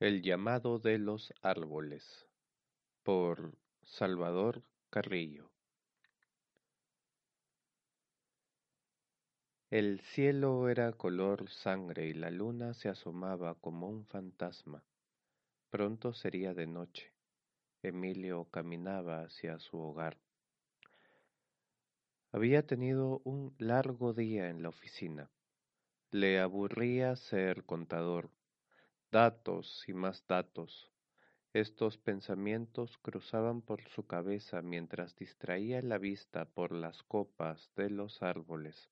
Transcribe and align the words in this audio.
El 0.00 0.22
llamado 0.22 0.78
de 0.78 0.96
los 0.96 1.30
árboles 1.42 2.26
por 3.02 3.52
Salvador 3.82 4.62
Carrillo 4.88 5.50
El 9.68 10.00
cielo 10.00 10.70
era 10.70 10.90
color 10.94 11.50
sangre 11.50 12.06
y 12.06 12.14
la 12.14 12.30
luna 12.30 12.72
se 12.72 12.88
asomaba 12.88 13.56
como 13.56 13.90
un 13.90 14.06
fantasma. 14.06 14.82
Pronto 15.68 16.14
sería 16.14 16.54
de 16.54 16.66
noche. 16.66 17.12
Emilio 17.82 18.46
caminaba 18.46 19.24
hacia 19.24 19.58
su 19.58 19.78
hogar. 19.78 20.16
Había 22.32 22.66
tenido 22.66 23.20
un 23.24 23.54
largo 23.58 24.14
día 24.14 24.48
en 24.48 24.62
la 24.62 24.70
oficina. 24.70 25.30
Le 26.10 26.40
aburría 26.40 27.16
ser 27.16 27.64
contador 27.64 28.30
Datos 29.12 29.88
y 29.88 29.92
más 29.92 30.24
datos. 30.28 30.92
Estos 31.52 31.98
pensamientos 31.98 32.96
cruzaban 32.98 33.60
por 33.60 33.82
su 33.88 34.06
cabeza 34.06 34.62
mientras 34.62 35.16
distraía 35.16 35.82
la 35.82 35.98
vista 35.98 36.44
por 36.44 36.70
las 36.70 37.02
copas 37.02 37.72
de 37.74 37.90
los 37.90 38.22
árboles. 38.22 38.88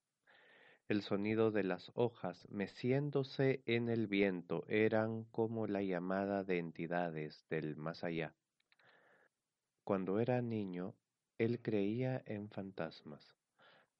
El 0.88 1.02
sonido 1.02 1.52
de 1.52 1.62
las 1.62 1.92
hojas 1.94 2.48
meciéndose 2.50 3.62
en 3.64 3.88
el 3.88 4.08
viento 4.08 4.64
eran 4.66 5.22
como 5.22 5.68
la 5.68 5.82
llamada 5.82 6.42
de 6.42 6.58
entidades 6.58 7.46
del 7.48 7.76
más 7.76 8.02
allá. 8.02 8.34
Cuando 9.84 10.18
era 10.18 10.42
niño, 10.42 10.96
él 11.38 11.62
creía 11.62 12.24
en 12.26 12.50
fantasmas. 12.50 13.36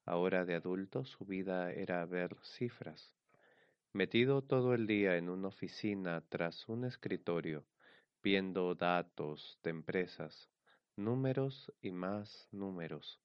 Ahora 0.03 0.43
de 0.43 0.55
adulto 0.55 1.05
su 1.05 1.23
vida 1.23 1.71
era 1.71 2.05
ver 2.05 2.35
cifras. 2.43 3.18
Metido 3.91 4.43
todo 4.43 4.75
el 4.75 4.85
día 4.85 5.17
en 5.17 5.29
una 5.29 5.47
oficina 5.47 6.21
tras 6.29 6.69
un 6.69 6.85
escritorio, 6.85 7.65
viendo 8.21 8.75
datos 8.75 9.59
de 9.63 9.71
empresas, 9.71 10.51
números 10.95 11.73
y 11.81 11.89
más 11.89 12.47
números. 12.51 13.19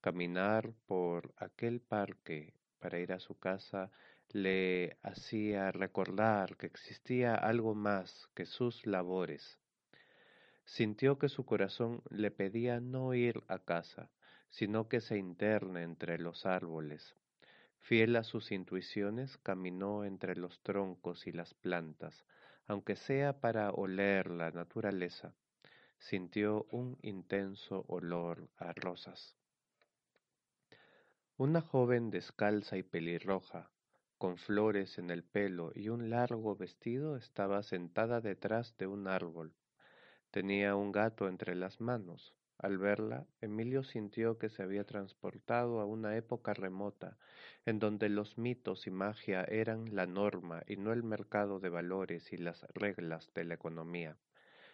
Caminar 0.00 0.72
por 0.86 1.34
aquel 1.36 1.82
parque 1.82 2.54
para 2.78 2.98
ir 2.98 3.12
a 3.12 3.20
su 3.20 3.38
casa 3.38 3.90
le 4.30 4.96
hacía 5.02 5.72
recordar 5.72 6.56
que 6.56 6.64
existía 6.64 7.34
algo 7.34 7.74
más 7.74 8.30
que 8.34 8.46
sus 8.46 8.86
labores. 8.86 9.58
Sintió 10.64 11.18
que 11.18 11.28
su 11.28 11.44
corazón 11.44 12.02
le 12.08 12.30
pedía 12.30 12.80
no 12.80 13.12
ir 13.12 13.42
a 13.46 13.58
casa, 13.58 14.10
sino 14.48 14.88
que 14.88 15.02
se 15.02 15.18
interne 15.18 15.82
entre 15.82 16.16
los 16.16 16.46
árboles, 16.46 17.14
Fiel 17.80 18.16
a 18.16 18.24
sus 18.24 18.52
intuiciones, 18.52 19.38
caminó 19.38 20.04
entre 20.04 20.36
los 20.36 20.60
troncos 20.62 21.26
y 21.26 21.32
las 21.32 21.54
plantas, 21.54 22.24
aunque 22.66 22.96
sea 22.96 23.40
para 23.40 23.70
oler 23.70 24.30
la 24.30 24.50
naturaleza. 24.50 25.34
Sintió 25.98 26.66
un 26.70 26.98
intenso 27.02 27.84
olor 27.88 28.50
a 28.56 28.72
rosas. 28.72 29.36
Una 31.36 31.60
joven 31.60 32.10
descalza 32.10 32.76
y 32.76 32.82
pelirroja, 32.82 33.70
con 34.18 34.36
flores 34.36 34.98
en 34.98 35.10
el 35.10 35.22
pelo 35.22 35.70
y 35.74 35.88
un 35.88 36.10
largo 36.10 36.56
vestido, 36.56 37.16
estaba 37.16 37.62
sentada 37.62 38.20
detrás 38.20 38.76
de 38.76 38.88
un 38.88 39.06
árbol. 39.06 39.54
Tenía 40.30 40.74
un 40.74 40.92
gato 40.92 41.28
entre 41.28 41.54
las 41.54 41.80
manos. 41.80 42.34
Al 42.60 42.76
verla, 42.76 43.24
Emilio 43.40 43.84
sintió 43.84 44.36
que 44.36 44.48
se 44.48 44.64
había 44.64 44.84
transportado 44.84 45.80
a 45.80 45.84
una 45.84 46.16
época 46.16 46.54
remota, 46.54 47.16
en 47.64 47.78
donde 47.78 48.08
los 48.08 48.36
mitos 48.36 48.88
y 48.88 48.90
magia 48.90 49.44
eran 49.44 49.94
la 49.94 50.06
norma 50.06 50.64
y 50.66 50.76
no 50.76 50.92
el 50.92 51.04
mercado 51.04 51.60
de 51.60 51.68
valores 51.68 52.32
y 52.32 52.36
las 52.36 52.62
reglas 52.74 53.32
de 53.32 53.44
la 53.44 53.54
economía. 53.54 54.16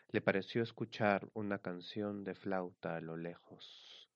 Le 0.08 0.22
pareció 0.22 0.62
escuchar 0.62 1.28
una 1.34 1.58
canción 1.58 2.24
de 2.24 2.34
flauta 2.34 2.96
a 2.96 3.02
lo 3.02 3.18
lejos. 3.18 4.08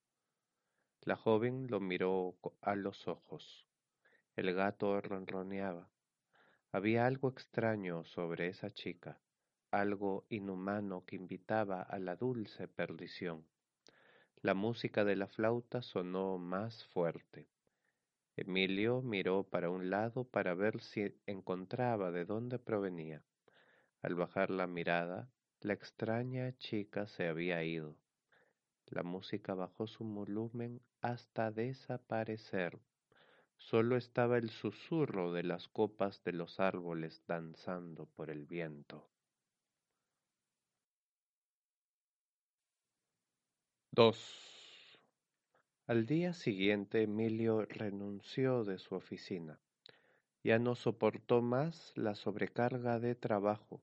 La 1.01 1.15
joven 1.15 1.67
lo 1.69 1.79
miró 1.79 2.37
a 2.61 2.75
los 2.75 3.07
ojos. 3.07 3.67
El 4.35 4.51
gato 4.55 4.99
ronroneaba. 4.99 5.87
Había 6.71 7.05
algo 7.05 7.29
extraño 7.29 8.03
sobre 8.03 8.47
esa 8.47 8.71
chica, 8.71 9.19
algo 9.69 10.25
inhumano 10.29 11.05
que 11.05 11.17
invitaba 11.17 11.83
a 11.83 11.99
la 11.99 12.15
dulce 12.15 12.67
perdición. 12.67 13.45
La 14.41 14.53
música 14.53 15.03
de 15.03 15.17
la 15.17 15.27
flauta 15.27 15.81
sonó 15.81 16.37
más 16.37 16.85
fuerte. 16.85 17.49
Emilio 18.37 19.01
miró 19.01 19.43
para 19.43 19.69
un 19.69 19.89
lado 19.89 20.23
para 20.23 20.53
ver 20.53 20.79
si 20.79 21.13
encontraba 21.25 22.11
de 22.11 22.23
dónde 22.23 22.57
provenía. 22.57 23.21
Al 24.01 24.15
bajar 24.15 24.49
la 24.49 24.65
mirada, 24.65 25.29
la 25.59 25.73
extraña 25.73 26.57
chica 26.57 27.05
se 27.05 27.27
había 27.27 27.61
ido. 27.65 27.97
La 28.85 29.03
música 29.03 29.55
bajó 29.55 29.87
su 29.87 30.05
volumen 30.05 30.81
hasta 31.01 31.51
desaparecer. 31.51 32.79
Solo 33.57 33.97
estaba 33.97 34.37
el 34.37 34.51
susurro 34.51 35.33
de 35.33 35.43
las 35.43 35.67
copas 35.67 36.23
de 36.23 36.31
los 36.31 36.61
árboles 36.61 37.21
danzando 37.27 38.05
por 38.05 38.29
el 38.29 38.45
viento. 38.45 39.09
2. 43.99 44.97
Al 45.85 46.05
día 46.05 46.31
siguiente 46.31 47.01
Emilio 47.01 47.65
renunció 47.65 48.63
de 48.63 48.79
su 48.79 48.95
oficina. 48.95 49.59
Ya 50.41 50.57
no 50.57 50.75
soportó 50.75 51.41
más 51.41 51.91
la 51.97 52.15
sobrecarga 52.15 52.97
de 53.01 53.15
trabajo. 53.15 53.81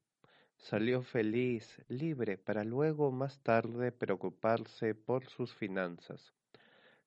Salió 0.57 1.03
feliz, 1.03 1.83
libre, 1.89 2.39
para 2.39 2.65
luego 2.65 3.13
más 3.13 3.43
tarde 3.43 3.93
preocuparse 3.93 4.95
por 4.95 5.27
sus 5.27 5.53
finanzas. 5.53 6.33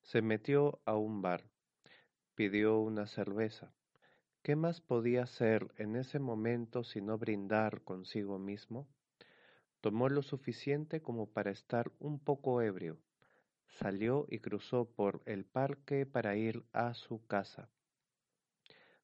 Se 0.04 0.22
metió 0.22 0.80
a 0.86 0.96
un 0.96 1.24
bar. 1.24 1.50
Pidió 2.36 2.78
una 2.78 3.08
cerveza. 3.08 3.74
¿Qué 4.44 4.56
más 4.56 4.82
podía 4.82 5.24
hacer 5.24 5.74
en 5.78 5.96
ese 5.96 6.20
momento 6.20 6.84
sino 6.84 7.18
brindar 7.18 7.82
consigo 7.82 8.38
mismo? 8.38 8.88
Tomó 9.82 10.10
lo 10.10 10.24
suficiente 10.24 11.02
como 11.02 11.28
para 11.28 11.52
estar 11.52 11.92
un 12.00 12.20
poco 12.20 12.62
ebrio. 12.62 13.00
Salió 13.68 14.26
y 14.30 14.40
cruzó 14.40 14.86
por 14.86 15.22
el 15.26 15.46
parque 15.46 16.06
para 16.06 16.36
ir 16.36 16.66
a 16.74 16.94
su 16.94 17.26
casa. 17.28 17.70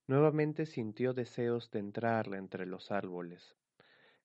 Nuevamente 0.07 0.65
sintió 0.65 1.13
deseos 1.13 1.71
de 1.71 1.79
entrar 1.79 2.33
entre 2.33 2.65
los 2.65 2.91
árboles. 2.91 3.55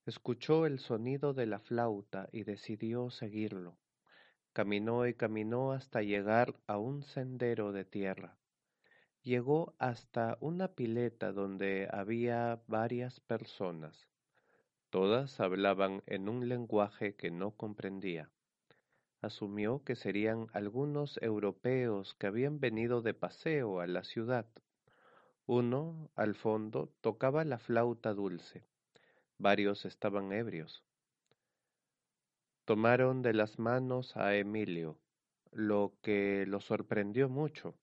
Escuchó 0.05 0.65
el 0.65 0.79
sonido 0.79 1.33
de 1.33 1.45
la 1.45 1.59
flauta 1.59 2.27
y 2.31 2.43
decidió 2.43 3.09
seguirlo. 3.09 3.77
Caminó 4.51 5.07
y 5.07 5.13
caminó 5.13 5.71
hasta 5.71 6.01
llegar 6.01 6.59
a 6.67 6.77
un 6.77 7.03
sendero 7.03 7.71
de 7.71 7.85
tierra. 7.85 8.37
Llegó 9.23 9.73
hasta 9.77 10.37
una 10.41 10.67
pileta 10.67 11.31
donde 11.31 11.87
había 11.91 12.61
varias 12.67 13.19
personas. 13.21 14.10
Todas 14.91 15.39
hablaban 15.39 16.03
en 16.05 16.27
un 16.27 16.49
lenguaje 16.49 17.15
que 17.15 17.31
no 17.31 17.51
comprendía. 17.51 18.29
Asumió 19.21 19.85
que 19.85 19.95
serían 19.95 20.47
algunos 20.51 21.17
europeos 21.21 22.13
que 22.15 22.27
habían 22.27 22.59
venido 22.59 23.01
de 23.01 23.13
paseo 23.13 23.79
a 23.79 23.87
la 23.87 24.03
ciudad. 24.03 24.47
Uno, 25.45 26.11
al 26.15 26.35
fondo, 26.35 26.91
tocaba 26.99 27.45
la 27.45 27.57
flauta 27.57 28.13
dulce. 28.13 28.65
Varios 29.37 29.85
estaban 29.85 30.33
ebrios. 30.33 30.83
Tomaron 32.65 33.21
de 33.21 33.33
las 33.33 33.59
manos 33.59 34.17
a 34.17 34.35
Emilio, 34.35 34.99
lo 35.53 35.93
que 36.01 36.43
lo 36.45 36.59
sorprendió 36.59 37.29
mucho. 37.29 37.75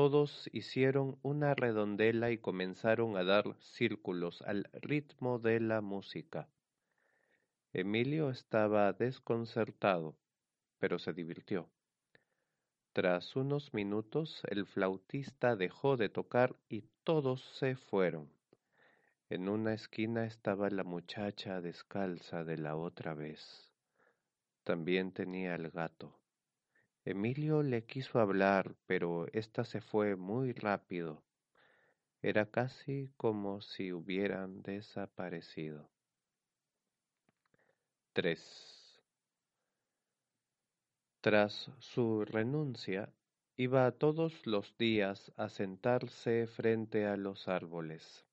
Todos 0.00 0.48
hicieron 0.52 1.18
una 1.22 1.56
redondela 1.56 2.30
y 2.30 2.38
comenzaron 2.38 3.16
a 3.16 3.24
dar 3.24 3.56
círculos 3.58 4.42
al 4.42 4.70
ritmo 4.72 5.40
de 5.40 5.58
la 5.58 5.80
música. 5.80 6.48
Emilio 7.72 8.30
estaba 8.30 8.92
desconcertado, 8.92 10.14
pero 10.78 11.00
se 11.00 11.12
divirtió. 11.12 11.68
Tras 12.92 13.34
unos 13.34 13.74
minutos 13.74 14.40
el 14.46 14.66
flautista 14.66 15.56
dejó 15.56 15.96
de 15.96 16.08
tocar 16.08 16.54
y 16.68 16.84
todos 17.02 17.42
se 17.58 17.74
fueron. 17.74 18.30
En 19.28 19.48
una 19.48 19.74
esquina 19.74 20.26
estaba 20.26 20.70
la 20.70 20.84
muchacha 20.84 21.60
descalza 21.60 22.44
de 22.44 22.56
la 22.56 22.76
otra 22.76 23.14
vez. 23.14 23.72
También 24.62 25.10
tenía 25.10 25.56
el 25.56 25.70
gato. 25.70 26.17
Emilio 27.10 27.62
le 27.62 27.86
quiso 27.86 28.20
hablar, 28.20 28.76
pero 28.84 29.28
ésta 29.32 29.64
se 29.64 29.80
fue 29.80 30.14
muy 30.14 30.52
rápido. 30.52 31.22
Era 32.20 32.50
casi 32.50 33.10
como 33.16 33.62
si 33.62 33.94
hubieran 33.94 34.60
desaparecido. 34.60 35.88
3. 38.12 39.00
Tras 41.22 41.70
su 41.78 42.26
renuncia, 42.26 43.10
iba 43.56 43.90
todos 43.92 44.46
los 44.46 44.76
días 44.76 45.32
a 45.36 45.48
sentarse 45.48 46.46
frente 46.46 47.06
a 47.06 47.16
los 47.16 47.48
árboles. 47.48 48.26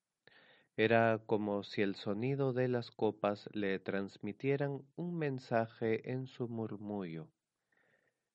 Era 0.75 1.22
como 1.25 1.63
si 1.63 1.81
el 1.81 1.95
sonido 1.95 2.51
de 2.51 2.68
las 2.68 2.92
copas 2.92 3.48
le 3.54 3.80
transmitieran 3.80 4.86
un 4.98 5.18
mensaje 5.18 6.12
en 6.12 6.27
su 6.27 6.50
murmullo. 6.50 7.30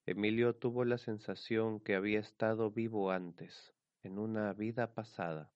Emilio 0.07 0.55
tuvo 0.55 0.85
la 0.85 0.99
sensación 0.99 1.79
que 1.81 1.95
había 1.95 2.21
estado 2.21 2.71
vivo 2.71 3.11
antes, 3.11 3.75
en 4.03 4.19
una 4.19 4.53
vida 4.55 4.95
pasada. 4.95 5.53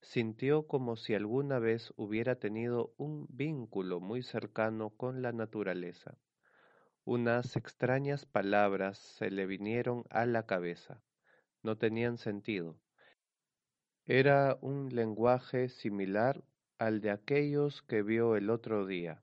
Sintió 0.00 0.66
como 0.66 0.96
si 0.96 1.14
alguna 1.14 1.58
vez 1.58 1.92
hubiera 1.96 2.36
tenido 2.36 2.94
un 2.96 3.26
vínculo 3.28 4.00
muy 4.00 4.22
cercano 4.22 4.90
con 4.90 5.22
la 5.22 5.32
naturaleza. 5.32 6.18
Unas 7.04 7.56
extrañas 7.56 8.24
palabras 8.24 8.98
se 8.98 9.30
le 9.30 9.46
vinieron 9.46 10.04
a 10.10 10.26
la 10.26 10.46
cabeza. 10.46 11.02
No 11.62 11.76
tenían 11.76 12.18
sentido. 12.18 12.80
Era 14.04 14.58
un 14.60 14.94
lenguaje 14.94 15.68
similar 15.68 16.44
al 16.78 17.00
de 17.00 17.10
aquellos 17.10 17.82
que 17.82 18.02
vio 18.02 18.36
el 18.36 18.50
otro 18.50 18.86
día. 18.86 19.22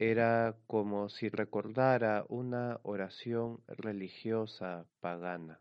Era 0.00 0.56
como 0.68 1.08
si 1.08 1.28
recordara 1.28 2.24
una 2.28 2.78
oración 2.84 3.64
religiosa 3.66 4.86
pagana. 5.00 5.60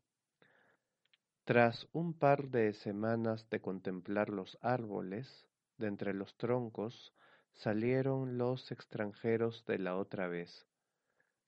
Tras 1.44 1.88
un 1.92 2.13
par 2.13 2.50
de 2.50 2.74
semanas 2.74 3.50
de 3.50 3.62
contemplar 3.62 4.30
los 4.30 4.60
árboles, 4.62 5.48
de 5.80 5.88
entre 5.88 6.13
los 6.13 6.38
troncos 6.38 7.16
salieron 7.56 8.38
los 8.38 8.72
extranjeros 8.72 9.66
de 9.66 9.80
la 9.80 9.98
otra 9.98 10.28
vez. 10.28 10.68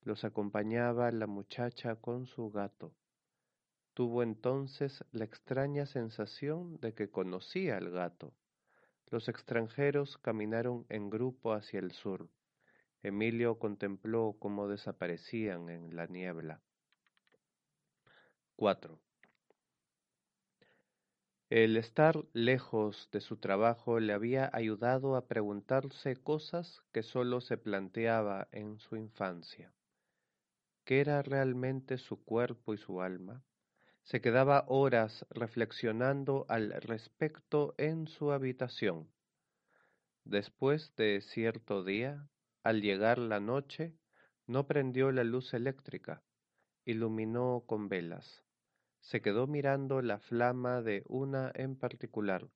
Los 0.02 0.24
acompañaba 0.24 1.12
la 1.12 1.28
muchacha 1.28 1.96
con 1.96 2.26
su 2.26 2.50
gato. 2.50 2.96
Tuvo 3.94 4.24
entonces 4.24 5.06
la 5.12 5.26
extraña 5.26 5.86
sensación 5.86 6.80
de 6.80 6.96
que 6.96 7.12
conocía 7.12 7.78
al 7.78 7.92
gato. 7.92 8.34
Los 9.12 9.30
extranjeros 9.30 10.18
caminaron 10.18 10.88
en 10.90 11.12
grupo 11.12 11.54
hacia 11.54 11.80
el 11.80 11.92
sur. 11.92 12.28
Emilio 13.02 13.60
contempló 13.60 14.36
cómo 14.40 14.68
desaparecían 14.68 15.70
en 15.70 15.96
la 15.96 16.08
niebla. 16.08 16.62
4. 18.58 19.00
El 21.50 21.78
estar 21.78 22.26
lejos 22.34 23.10
de 23.12 23.22
su 23.22 23.38
trabajo 23.38 24.00
le 24.00 24.14
había 24.14 24.50
ayudado 24.54 25.16
a 25.16 25.28
preguntarse 25.28 26.18
cosas 26.18 26.84
que 26.92 27.02
sólo 27.02 27.42
se 27.42 27.58
planteaba 27.58 28.48
en 28.52 28.80
su 28.80 28.98
infancia. 28.98 29.74
¿Qué 30.84 31.00
era 31.00 31.22
realmente 31.22 31.98
su 31.98 32.24
cuerpo 32.24 32.74
y 32.74 32.78
su 32.78 33.02
alma? 33.02 33.44
Se 34.04 34.22
quedaba 34.22 34.66
horas 34.68 35.26
reflexionando 35.30 36.46
al 36.50 36.72
respecto 36.82 37.76
en 37.78 38.08
su 38.08 38.32
habitación. 38.32 39.10
Después 40.24 40.96
de 40.98 41.22
cierto 41.22 41.84
día, 41.84 42.28
al 42.70 42.84
llegar 42.84 43.18
la 43.18 43.40
noche, 43.40 43.96
no 44.46 44.68
prendió 44.68 45.12
la 45.12 45.24
luz 45.24 45.56
eléctrica, 45.56 46.22
iluminó 46.86 47.64
con 47.66 47.90
velas. 47.90 48.44
Se 49.00 49.24
quedó 49.24 49.48
mirando 49.48 50.04
la 50.04 50.20
flama 50.20 50.84
de 50.84 51.02
una 51.08 51.52
en 51.56 51.76
particular. 51.76 52.48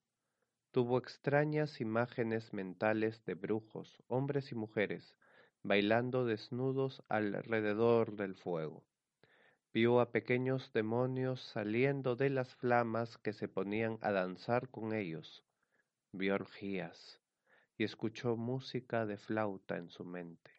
Tuvo 0.70 1.00
extrañas 1.00 1.82
imágenes 1.82 2.54
mentales 2.54 3.26
de 3.26 3.34
brujos, 3.34 4.04
hombres 4.06 4.52
y 4.52 4.56
mujeres, 4.56 5.16
bailando 5.64 6.26
desnudos 6.26 7.02
alrededor 7.10 8.16
del 8.16 8.36
fuego. 8.36 8.84
Vio 9.74 10.00
a 10.00 10.12
pequeños 10.12 10.72
demonios 10.74 11.42
saliendo 11.54 12.16
de 12.16 12.30
las 12.30 12.54
flamas 12.58 13.18
que 13.18 13.34
se 13.34 13.48
ponían 13.48 13.98
a 14.02 14.12
danzar 14.12 14.70
con 14.70 14.94
ellos. 14.94 15.44
Vio 16.12 16.36
orgías 16.36 17.23
y 17.78 17.84
escuchó 17.84 18.36
música 18.36 19.06
de 19.06 19.18
flauta 19.18 19.78
en 19.78 19.90
su 19.90 20.06
mente. 20.06 20.52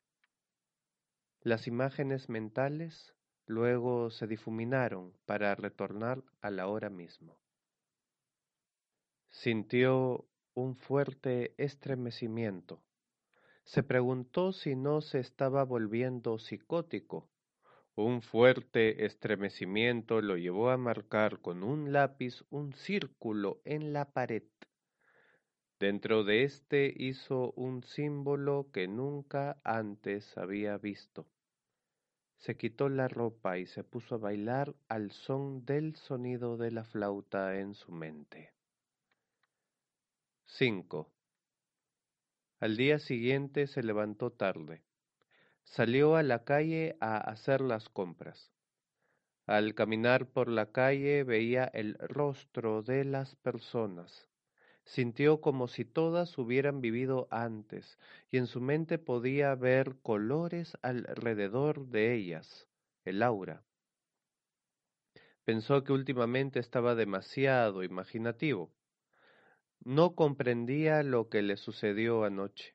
Las 1.41 1.67
imágenes 1.67 2.29
mentales 2.29 3.15
luego 3.47 4.11
se 4.11 4.27
difuminaron 4.27 5.13
para 5.27 5.55
retornar 5.55 6.25
a 6.41 6.51
la 6.51 6.69
hora 6.69 6.91
mismo. 6.91 7.39
Sintió 9.29 10.27
un 10.55 10.77
fuerte 10.77 11.55
estremecimiento. 11.59 12.83
Se 13.65 13.83
preguntó 13.83 14.53
si 14.53 14.77
no 14.77 15.01
se 15.01 15.19
estaba 15.19 15.65
volviendo 15.65 16.39
psicótico. 16.39 17.29
Un 17.97 18.23
fuerte 18.23 19.05
estremecimiento 19.05 20.21
lo 20.21 20.37
llevó 20.37 20.71
a 20.71 20.77
marcar 20.77 21.41
con 21.41 21.63
un 21.63 21.93
lápiz 21.93 22.45
un 22.51 22.73
círculo 22.75 23.61
en 23.65 23.93
la 23.93 24.13
pared. 24.13 24.45
Dentro 25.81 26.23
de 26.23 26.45
éste 26.45 26.95
hizo 26.97 27.51
un 27.57 27.83
símbolo 27.83 28.71
que 28.73 28.87
nunca 28.87 29.61
antes 29.65 30.39
había 30.39 30.79
visto. 30.79 31.27
Se 32.37 32.57
quitó 32.57 32.89
la 32.89 33.09
ropa 33.09 33.59
y 33.59 33.67
se 33.67 33.83
puso 33.83 34.15
a 34.15 34.19
bailar 34.19 34.77
al 34.89 35.11
son 35.11 35.65
del 35.65 35.97
sonido 35.97 36.57
de 36.57 36.71
la 36.71 36.85
flauta 36.85 37.59
en 37.59 37.75
su 37.75 37.91
mente. 37.91 38.53
5. 40.47 41.11
Al 42.61 42.77
día 42.77 43.01
siguiente 43.01 43.67
se 43.67 43.83
levantó 43.83 44.31
tarde. 44.31 44.85
Salió 45.65 46.15
a 46.15 46.23
la 46.23 46.45
calle 46.45 46.97
a 47.01 47.17
hacer 47.17 47.61
las 47.61 47.89
compras. 47.89 48.53
Al 49.47 49.75
caminar 49.75 50.29
por 50.29 50.49
la 50.49 50.71
calle 50.71 51.25
veía 51.25 51.65
el 51.65 51.95
rostro 51.99 52.83
de 52.83 53.05
las 53.05 53.35
personas 53.37 54.29
Sintió 54.85 55.41
como 55.41 55.67
si 55.67 55.85
todas 55.85 56.37
hubieran 56.37 56.81
vivido 56.81 57.27
antes, 57.31 57.99
y 58.31 58.37
en 58.37 58.47
su 58.47 58.61
mente 58.61 58.99
podía 58.99 59.55
ver 59.55 59.97
colores 60.03 60.77
alrededor 60.83 61.87
de 61.87 62.15
ellas, 62.15 62.69
el 63.05 63.23
aura. 63.23 63.65
Pensó 65.45 65.85
que 65.85 65.93
últimamente 65.93 66.59
estaba 66.59 66.95
demasiado 66.95 67.83
imaginativo. 67.83 68.73
No 69.81 70.15
comprendía 70.15 71.03
lo 71.03 71.29
que 71.29 71.43
le 71.43 71.57
sucedió 71.57 72.25
anoche. 72.25 72.75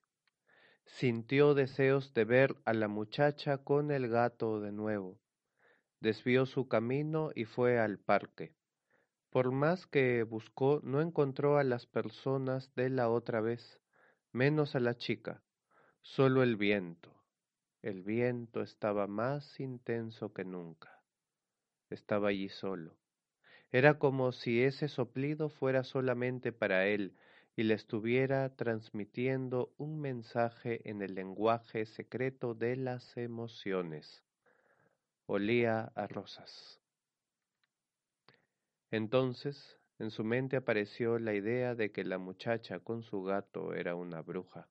Sintió 0.85 1.53
deseos 1.53 2.13
de 2.13 2.25
ver 2.25 2.55
a 2.65 2.73
la 2.73 2.87
muchacha 2.87 3.59
con 3.59 3.91
el 3.91 4.07
gato 4.07 4.59
de 4.59 4.71
nuevo. 4.71 5.19
Desvió 5.99 6.45
su 6.45 6.67
camino 6.67 7.31
y 7.33 7.45
fue 7.45 7.79
al 7.79 7.99
parque. 7.99 8.53
Por 9.29 9.51
más 9.51 9.85
que 9.85 10.23
buscó, 10.23 10.79
no 10.83 11.01
encontró 11.01 11.57
a 11.57 11.63
las 11.63 11.85
personas 11.85 12.73
de 12.75 12.89
la 12.89 13.09
otra 13.09 13.41
vez, 13.41 13.79
menos 14.31 14.75
a 14.75 14.79
la 14.79 14.97
chica, 14.97 15.43
solo 16.01 16.41
el 16.41 16.55
viento. 16.55 17.13
El 17.81 18.01
viento 18.01 18.61
estaba 18.61 19.05
más 19.05 19.59
intenso 19.59 20.33
que 20.33 20.45
nunca. 20.45 21.01
Estaba 21.89 22.29
allí 22.29 22.49
solo. 22.49 22.97
Era 23.71 23.99
como 23.99 24.31
si 24.31 24.63
ese 24.63 24.87
soplido 24.87 25.49
fuera 25.49 25.83
solamente 25.83 26.51
para 26.51 26.87
él 26.87 27.15
y 27.55 27.63
le 27.63 27.75
estuviera 27.75 28.55
transmitiendo 28.55 29.73
un 29.77 29.99
mensaje 30.01 30.89
en 30.89 31.03
el 31.03 31.13
lenguaje 31.13 31.85
secreto 31.85 32.55
de 32.55 32.77
las 32.77 33.15
emociones. 33.15 34.23
Olía 35.27 35.91
a 35.93 36.07
rosas. 36.07 36.78
Entonces 38.91 39.79
en 39.99 40.11
su 40.11 40.23
mente 40.23 40.55
apareció 40.55 41.19
la 41.19 41.33
idea 41.33 41.75
de 41.75 41.91
que 41.91 42.03
la 42.03 42.17
muchacha 42.17 42.79
con 42.79 43.03
su 43.03 43.21
gato 43.23 43.73
era 43.73 43.95
una 43.95 44.21
bruja. 44.21 44.69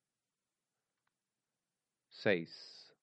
6. 2.09 2.95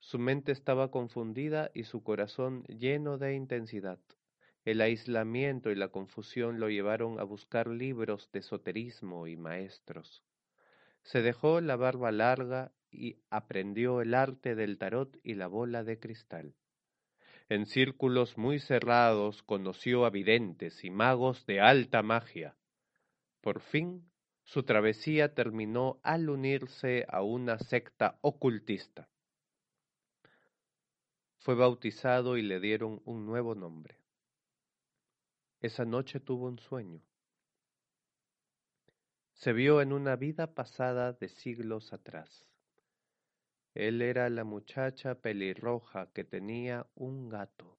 Su 0.00 0.18
mente 0.18 0.52
estaba 0.52 0.90
confundida 0.90 1.70
y 1.72 1.84
su 1.84 2.02
corazón 2.02 2.64
lleno 2.64 3.18
de 3.18 3.34
intensidad. 3.34 4.00
El 4.64 4.80
aislamiento 4.80 5.70
y 5.70 5.76
la 5.76 5.88
confusión 5.88 6.58
lo 6.58 6.68
llevaron 6.68 7.20
a 7.20 7.22
buscar 7.22 7.68
libros 7.68 8.30
de 8.32 8.40
esoterismo 8.40 9.26
y 9.26 9.36
maestros. 9.36 10.24
Se 11.02 11.22
dejó 11.22 11.60
la 11.60 11.76
barba 11.76 12.10
larga 12.12 12.72
y 12.90 13.18
aprendió 13.30 14.00
el 14.00 14.14
arte 14.14 14.54
del 14.54 14.78
tarot 14.78 15.18
y 15.22 15.34
la 15.34 15.46
bola 15.46 15.84
de 15.84 15.98
cristal. 15.98 16.54
En 17.48 17.66
círculos 17.66 18.38
muy 18.38 18.58
cerrados 18.58 19.42
conoció 19.42 20.06
a 20.06 20.10
videntes 20.10 20.82
y 20.82 20.90
magos 20.90 21.44
de 21.44 21.60
alta 21.60 22.02
magia. 22.02 22.56
Por 23.42 23.60
fin, 23.60 24.10
su 24.44 24.62
travesía 24.62 25.34
terminó 25.34 26.00
al 26.02 26.30
unirse 26.30 27.04
a 27.08 27.22
una 27.22 27.58
secta 27.58 28.18
ocultista. 28.22 29.08
Fue 31.38 31.54
bautizado 31.54 32.38
y 32.38 32.42
le 32.42 32.60
dieron 32.60 33.02
un 33.04 33.26
nuevo 33.26 33.54
nombre. 33.54 34.00
Esa 35.60 35.84
noche 35.84 36.20
tuvo 36.20 36.46
un 36.46 36.58
sueño. 36.58 37.02
Se 39.34 39.52
vio 39.52 39.82
en 39.82 39.92
una 39.92 40.16
vida 40.16 40.54
pasada 40.54 41.12
de 41.12 41.28
siglos 41.28 41.92
atrás. 41.92 42.46
Él 43.74 44.02
era 44.02 44.30
la 44.30 44.44
muchacha 44.44 45.16
pelirroja 45.16 46.08
que 46.12 46.22
tenía 46.22 46.86
un 46.94 47.28
gato. 47.28 47.76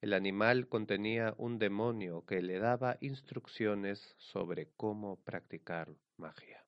El 0.00 0.12
animal 0.12 0.68
contenía 0.68 1.34
un 1.36 1.58
demonio 1.58 2.24
que 2.26 2.40
le 2.42 2.60
daba 2.60 2.96
instrucciones 3.00 4.14
sobre 4.18 4.68
cómo 4.76 5.16
practicar 5.24 5.88
magia. 6.16 6.64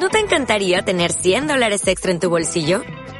¿No 0.00 0.08
te 0.10 0.18
encantaría 0.18 0.82
tener 0.82 1.12
100 1.12 1.46
dólares 1.46 1.86
extra 1.86 2.10
en 2.10 2.18
tu 2.18 2.30
bolsillo? 2.30 2.82